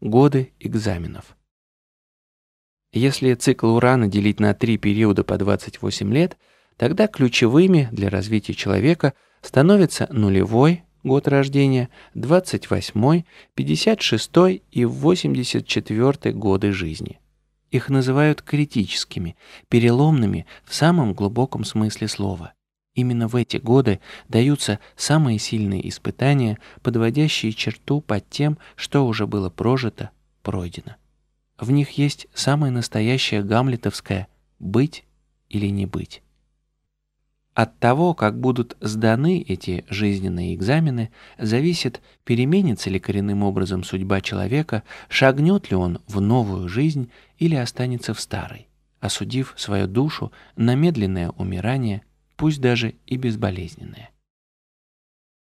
[0.00, 1.36] Годы экзаменов.
[2.92, 6.36] Если цикл Урана делить на три периода по 28 лет,
[6.76, 13.22] тогда ключевыми для развития человека становятся нулевой год рождения, 28,
[13.54, 14.30] 56
[14.70, 17.20] и 84 годы жизни.
[17.70, 19.36] Их называют критическими,
[19.68, 22.54] переломными в самом глубоком смысле слова.
[22.94, 29.50] Именно в эти годы даются самые сильные испытания, подводящие черту под тем, что уже было
[29.50, 30.10] прожито,
[30.42, 30.96] пройдено.
[31.58, 35.04] В них есть самое настоящее гамлетовское «быть
[35.48, 36.22] или не быть».
[37.54, 44.82] От того, как будут сданы эти жизненные экзамены, зависит, переменится ли коренным образом судьба человека,
[45.08, 48.66] шагнет ли он в новую жизнь или останется в старой,
[48.98, 52.02] осудив свою душу на медленное умирание,
[52.36, 54.10] пусть даже и безболезненное.